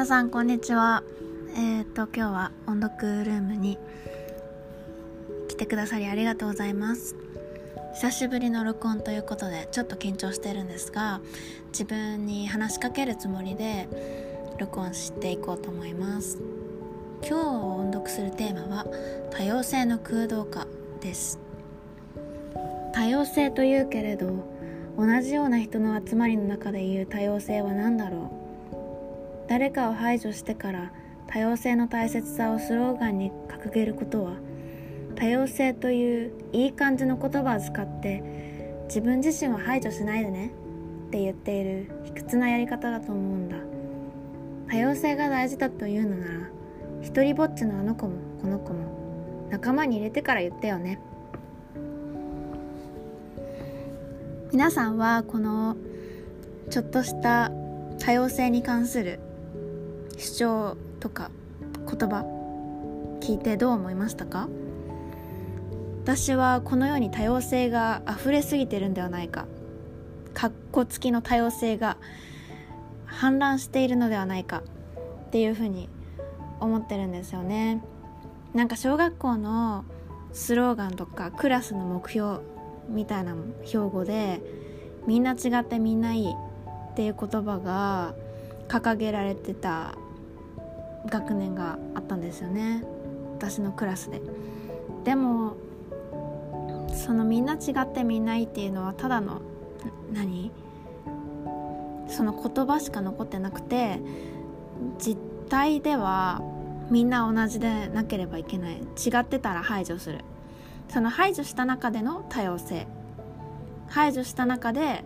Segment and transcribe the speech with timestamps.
[0.00, 1.02] 皆さんこんにちは。
[1.54, 3.76] えっ、ー、と今日は音読ルームに
[5.46, 7.16] 来てくださりありがとうございます。
[7.96, 11.20] 久しぶりの録音ということでちょっと緊張してるんですが
[11.66, 13.90] 自分に話しかけるつもりで
[14.58, 16.38] 録音していこうと思います。
[17.22, 18.86] 今日音読するテーマは
[19.30, 20.66] 多様性の空洞化
[21.02, 21.38] です。
[22.94, 24.48] 多様性というけれど
[24.96, 28.39] 同じような人の集まりの中で言う多様性は何だろう。
[29.50, 30.92] 誰かを排除してから
[31.26, 34.34] 多様性の大切さをスローガンに掲げることは
[35.16, 38.22] 多様性といういい感じの言葉を使って
[38.84, 40.52] 自分自身を排除しないでね
[41.08, 43.56] って言っている卑屈なやり方だと思うんだ。
[44.68, 46.48] 多様性が大事だというのなら
[47.02, 51.00] 一人ぼっちのあの子もこの子も仲間に入れてから言ってよね。
[54.52, 55.76] 皆さんはこの
[56.70, 57.50] ちょっとした
[57.98, 59.18] 多様性に関する
[60.20, 61.30] 主張とか
[61.74, 62.24] 言葉
[63.20, 64.48] 聞いてどう思いましたか？
[66.04, 69.46] 私はこのように多様性が溢れすぎてるんではないか。
[70.34, 71.96] かっこつきの多様性が
[73.06, 74.62] 氾濫しているのではないか。
[75.26, 75.88] っていうふうに
[76.60, 77.82] 思ってるんですよね。
[78.52, 79.84] なんか小学校の
[80.32, 82.40] スローガンとかクラスの目標
[82.88, 83.34] みたいな
[83.64, 84.42] 標語で
[85.06, 88.14] みんな違ってみんないいっていう言葉が
[88.68, 89.94] 掲げられてた
[91.06, 92.84] 学年があったんですよね。
[93.36, 94.20] 私のクラスで。
[95.04, 95.56] でも
[96.94, 99.40] そのみんな違ってみんないいっていうのはただの
[100.12, 100.52] 何？
[102.08, 104.00] その言葉しか残ってなくて
[104.98, 105.16] 実
[105.48, 106.42] 態では
[106.90, 108.76] みんな同じでなければいけない。
[108.76, 110.24] 違ってたら排除する。
[110.88, 112.86] その排除した中での多様性。
[113.88, 115.04] 排除した中で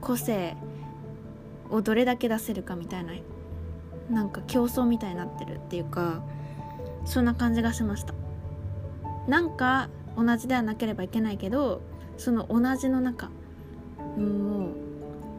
[0.00, 0.56] 個性
[1.70, 3.12] をどれだけ出せるかみたいな
[4.10, 6.22] なんか競争みたいになってるっていうか
[7.04, 8.14] そんな感じがしました。
[9.26, 11.80] なんか同じではなければいけないけど
[12.18, 13.30] その同じの中
[14.16, 14.68] も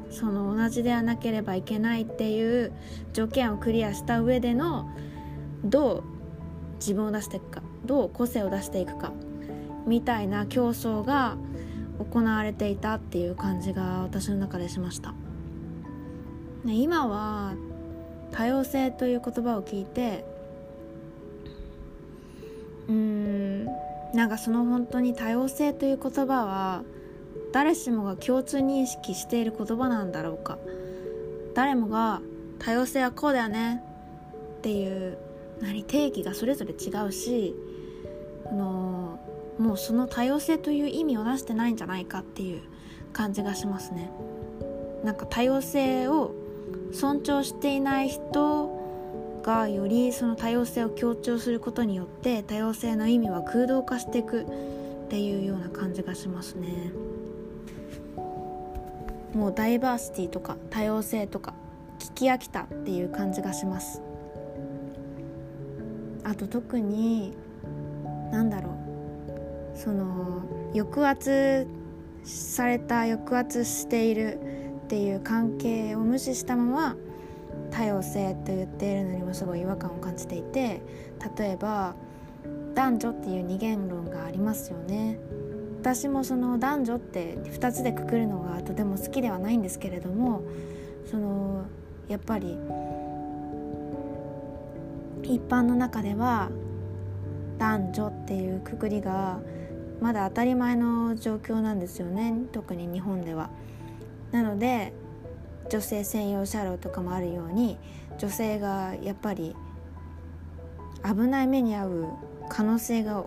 [0.10, 2.72] うその同じではなければいけないっていう
[3.14, 4.90] 条件をクリアした上での
[5.64, 6.04] どう
[6.78, 9.14] 自分を出していくかどう個性を出していくか
[9.86, 11.38] みたいな競争が
[12.00, 15.14] 行われていたっていう感じが私の中でしました。
[16.64, 17.54] ね今は
[18.36, 20.26] 多様性という言葉を聞いて
[22.88, 23.66] うーん
[24.14, 26.84] なんかその本当に多様性という言葉は
[27.54, 30.58] 誰しもが共通認識している言葉なんだろうか。
[31.54, 32.22] 誰もが
[32.60, 33.82] 多様性はこうだよね。
[34.58, 35.18] っていう
[35.62, 37.56] 何定義がそれぞれ違うし
[38.46, 39.20] あの
[39.58, 42.62] もうその多様性という意味を出してないんじゃないかっていう
[43.14, 44.12] 感じがしますね。
[45.04, 46.34] なんか多様性を
[46.92, 54.46] 尊重していない人がよりその多様性を強調することによって多様性の意味は空洞化していくっ
[55.10, 56.92] ていうような感じがしますね。
[59.34, 61.54] もうダイバーシティとか多様性とか
[62.00, 64.02] 聞き飽きたっていう感じがします。
[66.24, 67.34] あと特に
[68.32, 69.78] 何だろう。
[69.78, 70.42] その
[70.74, 71.68] 抑圧
[72.24, 74.40] された抑圧している
[74.86, 76.96] っていう関係を無視したまま
[77.72, 80.80] 多様性と言っているのにもすごい違和感を感じていて
[81.38, 81.96] 例えば
[82.76, 85.18] 男女っていう二元論がありますよね
[85.82, 90.44] 私もその男女って2つでくくるのがとても好きではないんですけれども
[91.10, 91.66] その
[92.08, 92.56] やっぱり
[95.24, 96.52] 一般の中では
[97.58, 99.40] 男女っていうくくりが
[100.00, 103.50] まだ当たり前の状況なんですよね特に日本では。
[104.36, 104.92] なので
[105.70, 107.78] 女性専用車両とかもあるように
[108.18, 109.56] 女性がやっぱり
[111.06, 112.08] 危ない目に遭う
[112.50, 113.24] 可能性が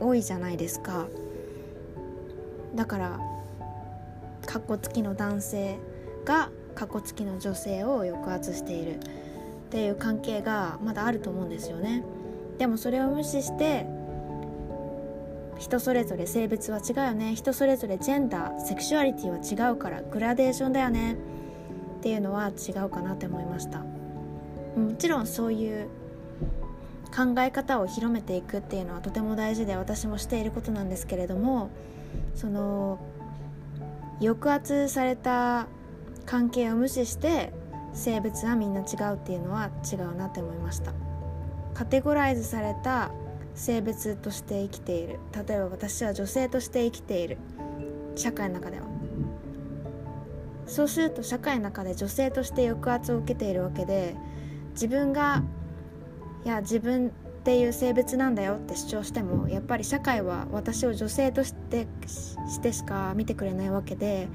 [0.00, 1.06] 多いじゃないですか。
[2.74, 3.20] だから
[4.44, 5.78] かっこつきの男性
[6.26, 8.98] がかっこつきの女性を抑圧しているっ
[9.70, 12.04] ていう関係がまだあると思うんですよね。
[12.58, 13.86] でもそれを無視して
[15.60, 17.34] 人それぞれ性別は違うよね。
[17.34, 21.16] 人それぞれジェンダーセクシュアリティは違うからグラデーションだよね。
[21.98, 23.80] っていうのは違うかなって思いました。
[23.80, 25.86] もちろんそういう
[27.14, 31.68] 考え方を広めていくっていうのはとても大事で私もしていることなんですけれども
[32.34, 32.98] その
[34.20, 35.66] 抑圧された
[36.24, 37.52] 関係を無視して
[37.92, 40.92] 性別はみんな違うっていうのは違うなって思いました。
[41.74, 43.10] カテゴライズされた
[43.54, 45.18] 性別として生きている。
[45.46, 47.38] 例えば私は女性として生きている。
[48.16, 48.86] 社会の中では。
[50.66, 54.14] そうすると社会の中で女性として抑圧を受けているわけで
[54.70, 55.42] 自分が
[56.44, 57.10] いや自分っ
[57.42, 64.28] ていう性別なんだよって主張してもやっぱり社会は私を女性としてしてしか見てくれないわけで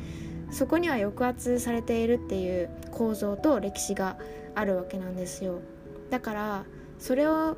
[0.52, 4.18] そこには抑圧されているっていう構造と歴史が
[4.56, 5.60] あるわけなんですよ。
[6.10, 6.66] だから
[7.00, 7.58] それを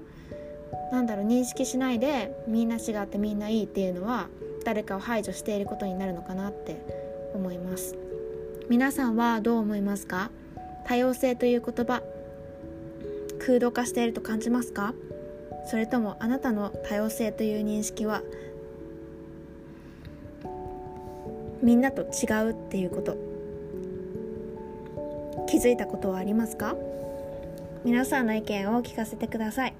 [0.92, 4.28] なんだろう認識しないでみんな違ってみんないいっていうのは
[4.66, 6.78] 誰かを排除していることになるのかなって
[7.34, 7.95] 思います。
[8.69, 10.31] 皆さんはどう思いますか？
[10.86, 12.01] 多様性という言葉
[13.39, 14.94] 空洞化していると感じますか？
[15.69, 18.24] それともあなたの多様性という認識は
[21.62, 22.06] みんなと違
[22.50, 23.18] うっていうこと。
[25.48, 26.75] 気づいたことはありますか？
[27.86, 29.74] 皆さんの意見を聞かせてください。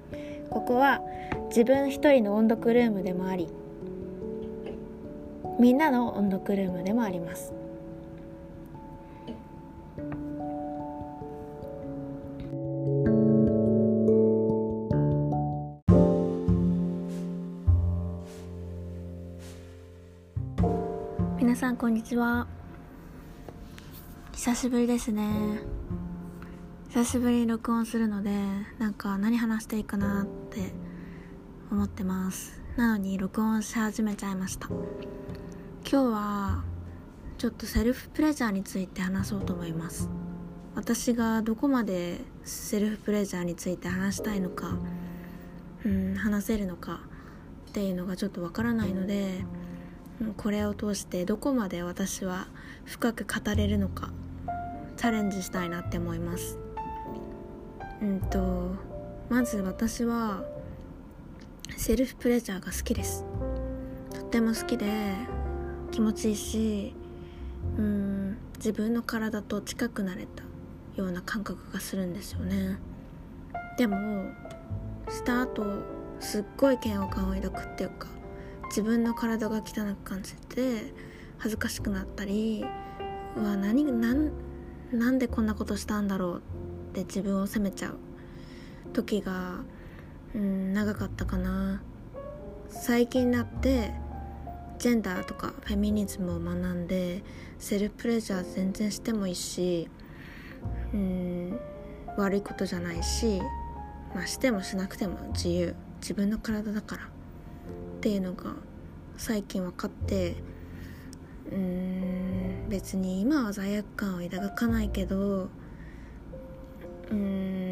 [0.50, 1.00] ここは
[1.48, 3.48] 自分一人の音読ルームでもあり
[5.58, 7.52] みんなの音読ルームでもあります。
[21.36, 22.46] 皆さんこんにちは。
[24.32, 25.28] 久しぶりですね。
[26.90, 28.30] 久しぶりに録音するので
[28.78, 30.72] なんか何話していいかなってって
[31.70, 32.60] 思ってます。
[32.76, 34.68] なのに録音し始めちゃいました。
[34.68, 34.82] 今
[35.84, 36.64] 日は
[37.36, 40.08] ちょっとセルフプレジャーについて話そうと思います。
[40.74, 44.78] 私がどこまでセルフプレジャーについて話したいのか
[45.84, 47.00] うん話せるのか
[47.68, 49.44] っていうのがちょっとわからないので
[50.36, 52.46] これを通してどこまで私は
[52.84, 54.10] 深く語れるのか
[54.96, 56.58] チャレンジしたいなって思います。
[58.00, 58.87] うんと
[59.28, 60.42] まず私は
[61.76, 63.26] セルフプレジャーが好きです。
[64.10, 64.86] とっても好きで
[65.90, 66.94] 気持ちいいし
[67.76, 70.44] うん自分の体と近くなれた
[70.96, 72.78] ような感覚がするんですよね。
[73.76, 73.96] でも
[75.10, 75.64] した後
[76.20, 78.08] すっごい嫌悪感を抱くっていうか
[78.70, 80.94] 自分の体が汚く感じて
[81.36, 82.64] 恥ずかしくなったり
[83.36, 84.32] うわ何なん
[84.90, 86.40] なんでこんなことしたんだろうっ
[86.94, 88.07] て自分を責めちゃう。
[88.92, 89.60] 時が
[90.34, 91.82] うん長かったかな。
[92.68, 93.92] 最近になって
[94.78, 97.22] ジェンダーとかフェミニズムを学んで
[97.58, 99.88] セルフプレジャー全然してもいいし
[100.92, 101.58] うん
[102.16, 103.40] 悪いことじゃないし、
[104.14, 105.74] まあ、してもしなくても自由。
[106.00, 107.02] 自分の体だから。
[107.04, 108.54] っていうのが
[109.16, 110.36] 最近分かって
[111.50, 115.48] うーん別に今は罪悪感を抱かないけど
[117.10, 117.67] うん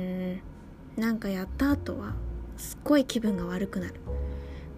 [0.96, 2.14] なんかやった後は
[2.56, 3.94] すっごい気分が悪くなる。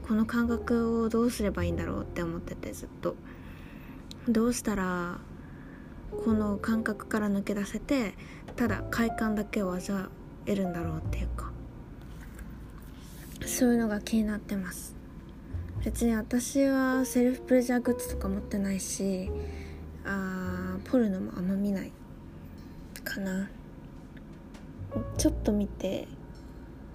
[0.07, 3.15] この感覚をどうすればいいんだろうって思っててずっと。
[4.29, 5.19] どうしたら
[6.25, 8.15] この感覚から抜け出せて
[8.57, 10.09] ただ快感だけを味わ
[10.47, 11.53] えるんだろうっていうか。
[13.47, 14.97] そういうのが気になってます。
[15.85, 19.31] 別に私はセルフプレジャーグッズとか持ってないし
[20.05, 21.93] あーポルノもあんま見ない
[23.05, 23.49] かな。
[25.17, 26.09] ちょっと見て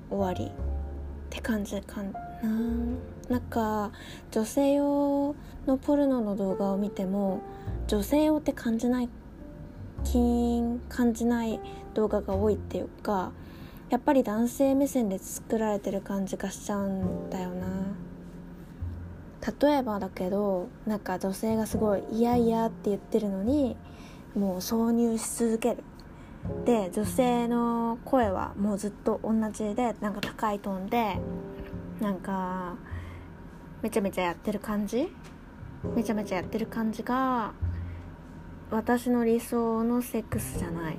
[0.09, 0.49] 終わりっ
[1.29, 2.11] て感じかな。
[3.29, 3.91] なんか
[4.31, 5.35] 女性用
[5.65, 7.41] のポルノの動画を見ても
[7.87, 9.09] 女性用って感じない
[10.89, 11.59] 感じない
[11.93, 13.31] 動画が多いっていうか
[13.89, 17.67] やっぱり男性目線で作られてる感じがしちゃうんだよな。
[19.61, 23.75] 例えばだけどなんか女性がすごい「嫌々」って言ってるのに
[24.35, 25.83] もう挿入し続ける。
[26.65, 31.17] で女性の声はもうずっと同じでなんか高いトーンで
[32.01, 32.75] なんか
[33.81, 35.09] めちゃめちゃやってる感じ？
[35.95, 37.53] めちゃめちゃやってる感じが
[38.71, 40.97] 私の理想のセックスじゃない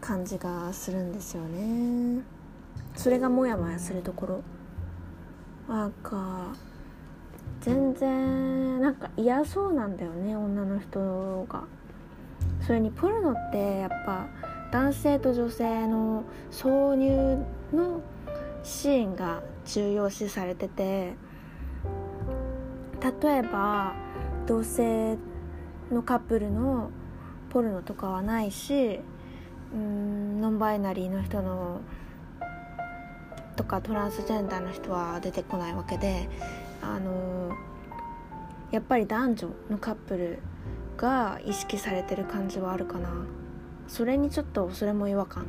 [0.00, 2.22] 感じがするんですよね。
[2.94, 4.42] それがモヤモヤするところ。
[5.68, 6.54] なんか
[7.60, 11.64] 全然なんか嫌そうなんだよね女の人が。
[12.66, 14.26] それにポルノってやっぱ
[14.72, 18.02] 男性と女性の挿入の
[18.62, 21.14] シーンが重要視されてて
[23.22, 23.94] 例えば
[24.46, 25.16] 同性
[25.92, 26.90] のカップルの
[27.50, 29.00] ポルノとかはないし
[29.72, 31.80] うんノンバイナリーの人の
[33.56, 36.28] とかトランスジェンダーの人は出てこないわけで
[36.82, 37.52] あの
[38.70, 40.38] やっぱり男女のカップル
[40.96, 43.08] が意識されてる感じはあるかな。
[43.88, 45.46] それにちょっとそれも違和感。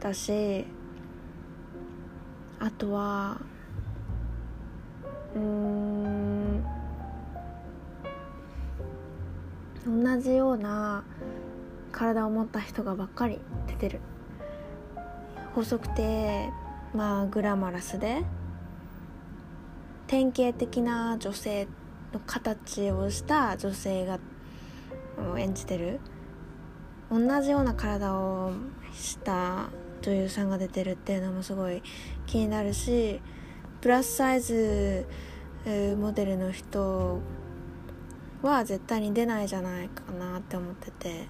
[0.00, 0.64] だし
[2.60, 3.40] あとは
[5.34, 6.64] うん
[9.86, 11.02] 同じような
[11.92, 14.00] 体を持った人がばっかり出てる。
[15.54, 16.50] 細くて
[16.94, 18.22] まあグラマラスで
[20.06, 21.66] 典型的な女性
[22.12, 24.18] の形をした女性が
[25.38, 26.00] 演じてる？
[27.10, 28.52] 同じような体を
[28.92, 29.70] した
[30.02, 31.82] 女優さんが出てるっていうのもすごい
[32.26, 33.20] 気になるし
[33.80, 35.06] プラスサイズ
[35.98, 37.20] モデルの人
[38.42, 41.26] は絶対に出ないじゃないかなって思ってて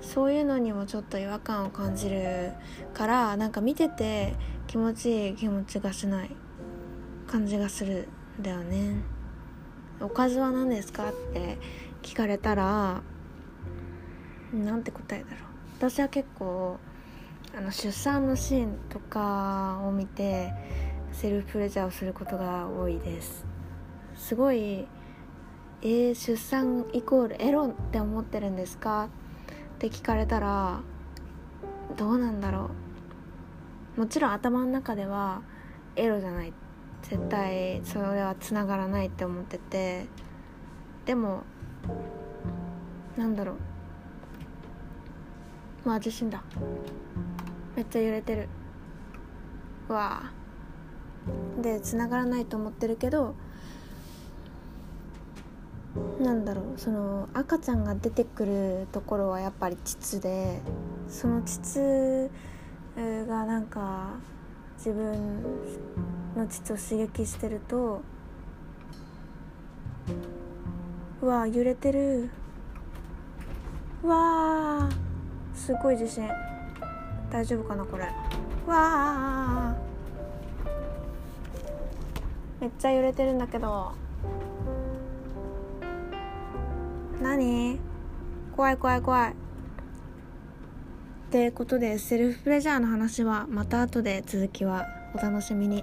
[0.00, 2.52] そういうのにもちょっと違和感を感じる
[2.94, 4.34] からなんか見てて
[4.66, 6.30] 気持ちいい気持ちがしない
[7.26, 8.08] 感じがする
[8.38, 9.02] んだよね
[10.00, 11.08] おかずは何ですか？
[11.08, 11.58] って
[12.06, 13.02] 聞かれたら
[14.54, 15.40] なんて答えだろう。
[15.76, 16.78] 私は結構
[17.58, 20.52] あの出産のシーンとかを見て
[21.10, 23.44] セルフプレジャーをすることが多いです。
[24.14, 24.86] すごい
[25.82, 29.06] えー、出産イコールエロって思ってるんですか？
[29.06, 29.08] っ
[29.80, 30.82] て聞かれたら
[31.96, 32.70] どうなんだろ
[33.96, 34.00] う。
[34.00, 35.42] もちろん頭の中では
[35.96, 36.52] エロじゃない。
[37.02, 40.06] 絶対それはつながらないって思ってて。
[41.04, 41.42] でも
[43.16, 43.56] なんだろう。
[45.84, 46.42] まあ地震だ。
[47.76, 48.48] めっちゃ揺れてる。
[49.88, 51.62] わあ。
[51.62, 53.34] で繋がらないと思ってるけど
[56.20, 56.78] なんだろう。
[56.78, 60.60] その赤ちゃんが出てくるところはやっぱり膣で
[61.08, 62.30] その膣
[63.26, 64.10] がなんか
[64.76, 65.42] 自分
[66.36, 68.02] の膣を刺激してると
[71.22, 72.28] うわ揺れてる。
[74.04, 74.88] うわ
[75.54, 76.28] すごい地震。
[77.30, 78.04] 大丈夫かなこれ。
[78.66, 79.74] わ
[82.60, 83.92] めっちゃ揺れてるんだけど。
[87.22, 87.80] 何？
[88.54, 89.32] 怖い怖い怖い。
[89.32, 89.34] っ
[91.30, 95.82] てことでセルフプレジャーの話はまた後で続きはお楽しみに。